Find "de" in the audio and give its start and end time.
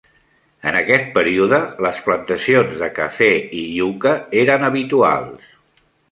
2.79-2.89